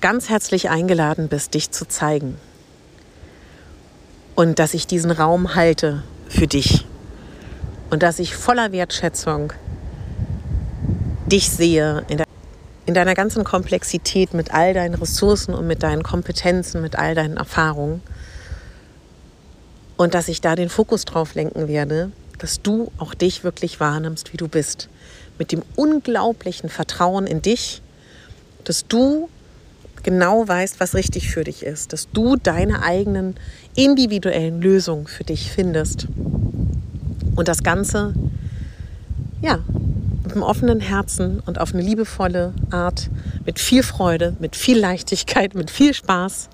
ganz 0.00 0.28
herzlich 0.28 0.68
eingeladen 0.70 1.28
bist, 1.28 1.54
dich 1.54 1.70
zu 1.70 1.86
zeigen. 1.86 2.36
Und 4.40 4.58
dass 4.58 4.72
ich 4.72 4.86
diesen 4.86 5.10
Raum 5.10 5.54
halte 5.54 6.02
für 6.26 6.46
dich. 6.46 6.86
Und 7.90 8.02
dass 8.02 8.18
ich 8.18 8.34
voller 8.34 8.72
Wertschätzung 8.72 9.52
dich 11.26 11.50
sehe 11.50 12.06
in, 12.08 12.16
de 12.16 12.26
in 12.86 12.94
deiner 12.94 13.12
ganzen 13.12 13.44
Komplexität 13.44 14.32
mit 14.32 14.54
all 14.54 14.72
deinen 14.72 14.94
Ressourcen 14.94 15.52
und 15.52 15.66
mit 15.66 15.82
deinen 15.82 16.02
Kompetenzen, 16.02 16.80
mit 16.80 16.96
all 16.96 17.14
deinen 17.14 17.36
Erfahrungen. 17.36 18.00
Und 19.98 20.14
dass 20.14 20.26
ich 20.28 20.40
da 20.40 20.56
den 20.56 20.70
Fokus 20.70 21.04
drauf 21.04 21.34
lenken 21.34 21.68
werde, 21.68 22.10
dass 22.38 22.62
du 22.62 22.90
auch 22.96 23.12
dich 23.12 23.44
wirklich 23.44 23.78
wahrnimmst, 23.78 24.32
wie 24.32 24.38
du 24.38 24.48
bist. 24.48 24.88
Mit 25.38 25.52
dem 25.52 25.60
unglaublichen 25.76 26.70
Vertrauen 26.70 27.26
in 27.26 27.42
dich, 27.42 27.82
dass 28.64 28.86
du 28.86 29.28
genau 30.02 30.46
weißt, 30.46 30.80
was 30.80 30.94
richtig 30.94 31.30
für 31.30 31.44
dich 31.44 31.62
ist, 31.62 31.92
dass 31.92 32.10
du 32.10 32.36
deine 32.36 32.82
eigenen 32.82 33.36
individuellen 33.74 34.60
Lösungen 34.60 35.06
für 35.06 35.24
dich 35.24 35.50
findest. 35.52 36.06
Und 37.36 37.48
das 37.48 37.62
Ganze, 37.62 38.14
ja, 39.40 39.60
mit 40.22 40.32
einem 40.32 40.42
offenen 40.42 40.80
Herzen 40.80 41.40
und 41.40 41.60
auf 41.60 41.74
eine 41.74 41.82
liebevolle 41.82 42.54
Art, 42.70 43.10
mit 43.44 43.58
viel 43.58 43.82
Freude, 43.82 44.36
mit 44.38 44.54
viel 44.54 44.78
Leichtigkeit, 44.78 45.54
mit 45.54 45.70
viel 45.70 45.94
Spaß. 45.94 46.48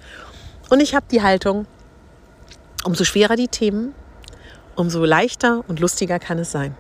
Und 0.70 0.80
ich 0.80 0.94
habe 0.94 1.06
die 1.10 1.22
Haltung, 1.22 1.66
umso 2.84 3.04
schwerer 3.04 3.36
die 3.36 3.48
Themen, 3.48 3.94
umso 4.76 5.04
leichter 5.04 5.64
und 5.68 5.80
lustiger 5.80 6.18
kann 6.18 6.38
es 6.38 6.52
sein. 6.52 6.74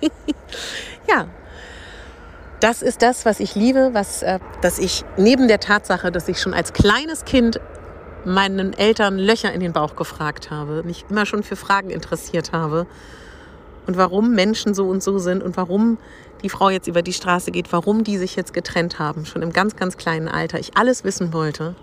ja, 1.08 1.26
das 2.60 2.82
ist 2.82 3.02
das, 3.02 3.24
was 3.24 3.40
ich 3.40 3.54
liebe, 3.54 3.90
was, 3.92 4.22
äh, 4.22 4.38
dass 4.62 4.78
ich 4.78 5.04
neben 5.16 5.48
der 5.48 5.60
Tatsache, 5.60 6.10
dass 6.10 6.28
ich 6.28 6.40
schon 6.40 6.54
als 6.54 6.72
kleines 6.72 7.24
Kind 7.24 7.60
meinen 8.24 8.72
Eltern 8.72 9.18
Löcher 9.18 9.52
in 9.52 9.60
den 9.60 9.72
Bauch 9.72 9.96
gefragt 9.96 10.50
habe, 10.50 10.82
mich 10.82 11.04
immer 11.08 11.24
schon 11.24 11.42
für 11.42 11.56
Fragen 11.56 11.90
interessiert 11.90 12.52
habe 12.52 12.86
und 13.86 13.96
warum 13.96 14.34
Menschen 14.34 14.74
so 14.74 14.88
und 14.88 15.02
so 15.02 15.18
sind 15.18 15.42
und 15.42 15.56
warum 15.56 15.98
die 16.42 16.48
Frau 16.48 16.68
jetzt 16.70 16.88
über 16.88 17.02
die 17.02 17.12
Straße 17.12 17.50
geht, 17.50 17.72
warum 17.72 18.04
die 18.04 18.18
sich 18.18 18.36
jetzt 18.36 18.52
getrennt 18.52 18.98
haben, 18.98 19.24
schon 19.24 19.42
im 19.42 19.52
ganz, 19.52 19.76
ganz 19.76 19.96
kleinen 19.96 20.28
Alter, 20.28 20.58
ich 20.58 20.76
alles 20.76 21.04
wissen 21.04 21.32
wollte 21.32 21.74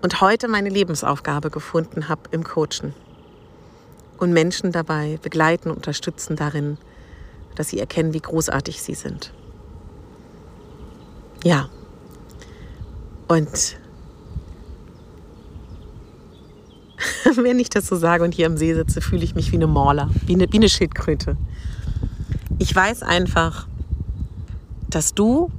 und 0.00 0.20
heute 0.20 0.48
meine 0.48 0.68
Lebensaufgabe 0.68 1.50
gefunden 1.50 2.08
habe 2.08 2.22
im 2.30 2.44
Coachen 2.44 2.94
und 4.18 4.32
Menschen 4.32 4.72
dabei 4.72 5.18
begleiten, 5.22 5.70
unterstützen 5.70 6.36
darin, 6.36 6.78
dass 7.54 7.68
sie 7.68 7.78
erkennen, 7.78 8.14
wie 8.14 8.20
großartig 8.20 8.82
sie 8.82 8.94
sind. 8.94 9.32
Ja. 11.44 11.68
Und 13.28 13.78
wenn 17.36 17.58
ich 17.58 17.70
das 17.70 17.86
so 17.86 17.96
sage 17.96 18.24
und 18.24 18.34
hier 18.34 18.46
am 18.46 18.56
See 18.56 18.74
sitze, 18.74 19.00
fühle 19.00 19.24
ich 19.24 19.34
mich 19.34 19.52
wie 19.52 19.56
eine 19.56 19.66
Morla, 19.66 20.10
wie 20.26 20.34
eine, 20.34 20.50
wie 20.52 20.56
eine 20.56 20.68
Schildkröte. 20.68 21.36
Ich 22.58 22.74
weiß 22.74 23.02
einfach, 23.02 23.68
dass 24.90 25.14
du 25.14 25.50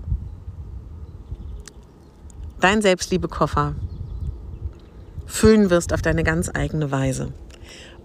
dein 2.60 2.81
Selbstliebekoffer 2.81 3.75
füllen 5.25 5.69
wirst 5.69 5.93
auf 5.93 6.01
deine 6.01 6.24
ganz 6.24 6.50
eigene 6.53 6.91
Weise. 6.91 7.31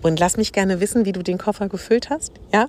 Und 0.03 0.21
lass 0.21 0.37
mich 0.37 0.53
gerne 0.53 0.81
wissen, 0.81 1.07
wie 1.07 1.13
du 1.13 1.23
den 1.23 1.39
Koffer 1.39 1.69
gefüllt 1.69 2.11
hast. 2.11 2.33
Ja? 2.53 2.69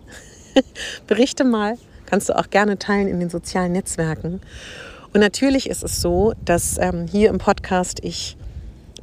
Berichte 1.07 1.43
mal. 1.43 1.77
Kannst 2.05 2.29
du 2.29 2.37
auch 2.37 2.49
gerne 2.49 2.77
teilen 2.77 3.07
in 3.07 3.19
den 3.19 3.29
sozialen 3.29 3.71
Netzwerken. 3.71 4.41
Und 5.13 5.21
natürlich 5.21 5.69
ist 5.69 5.83
es 5.83 6.01
so, 6.01 6.33
dass 6.43 6.77
ähm, 6.77 7.07
hier 7.07 7.29
im 7.29 7.37
Podcast 7.37 7.99
ich 8.03 8.37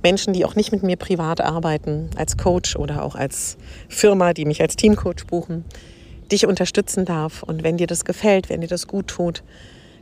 Menschen, 0.03 0.33
die 0.33 0.45
auch 0.45 0.57
nicht 0.57 0.73
mit 0.73 0.83
mir 0.83 0.97
privat 0.97 1.41
arbeiten, 1.41 2.11
als 2.17 2.37
Coach 2.37 2.77
oder 2.77 3.03
auch 3.03 3.15
als 3.15 3.57
Firma, 3.89 4.33
die 4.33 4.45
mich 4.45 4.61
als 4.61 4.77
Teamcoach 4.77 5.27
buchen, 5.27 5.65
dich 6.31 6.47
unterstützen 6.47 7.05
darf. 7.05 7.43
Und 7.43 7.63
wenn 7.63 7.77
dir 7.77 7.87
das 7.87 8.05
gefällt, 8.05 8.49
wenn 8.49 8.61
dir 8.61 8.69
das 8.69 8.87
gut 8.87 9.09
tut, 9.09 9.43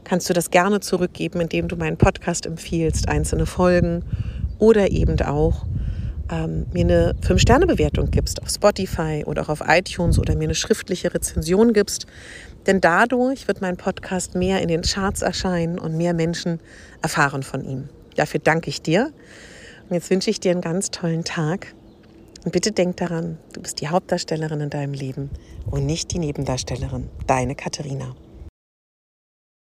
kannst 0.05 0.29
du 0.29 0.33
das 0.33 0.51
gerne 0.51 0.81
zurückgeben, 0.81 1.41
indem 1.41 1.69
du 1.69 1.77
meinen 1.77 1.97
Podcast 1.97 2.47
empfiehlst, 2.47 3.09
einzelne 3.09 3.47
Folgen 3.47 4.05
oder 4.59 4.91
eben 4.91 5.21
auch 5.23 5.67
ähm, 6.31 6.67
mir 6.73 6.85
eine 6.85 7.15
5-Sterne-Bewertung 7.23 8.11
gibst 8.11 8.43
auf 8.43 8.49
Spotify 8.49 9.25
oder 9.27 9.43
auch 9.43 9.49
auf 9.49 9.63
iTunes 9.67 10.19
oder 10.19 10.37
mir 10.37 10.45
eine 10.45 10.55
schriftliche 10.55 11.13
Rezension 11.13 11.73
gibst. 11.73 12.07
Denn 12.67 12.81
dadurch 12.81 13.49
wird 13.49 13.61
mein 13.61 13.77
Podcast 13.77 14.35
mehr 14.35 14.61
in 14.63 14.69
den 14.69 14.83
Charts 14.83 15.23
erscheinen 15.23 15.79
und 15.79 15.97
mehr 15.97 16.15
Menschen 16.15 16.61
erfahren 17.03 17.43
von 17.43 17.65
ihm. 17.65 17.89
Dafür 18.17 18.41
danke 18.41 18.69
ich 18.69 18.83
dir. 18.83 19.13
Und 19.89 19.95
jetzt 19.95 20.11
wünsche 20.11 20.31
ich 20.31 20.41
dir 20.41 20.53
einen 20.53 20.61
ganz 20.61 20.91
tollen 20.91 21.25
Tag. 21.25 21.75
Und 22.45 22.53
bitte 22.53 22.73
denk 22.73 22.97
daran, 22.97 23.39
du 23.53 23.61
bist 23.61 23.81
die 23.81 23.89
Hauptdarstellerin 23.89 24.61
in 24.61 24.71
deinem 24.71 24.95
Leben 24.95 25.31
und 25.71 25.85
nicht 25.85 26.13
die 26.13 26.19
Nebendarstellerin. 26.19 27.09
Deine 27.27 27.55
Katharina. 27.55 28.15